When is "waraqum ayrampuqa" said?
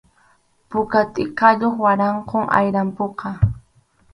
1.85-3.29